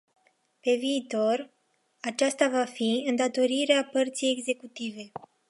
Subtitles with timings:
[0.67, 1.49] Pe viitor,
[1.99, 5.11] aceasta va fi îndatorirea părții executive.